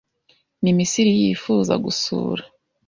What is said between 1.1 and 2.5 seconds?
yifuza gusura.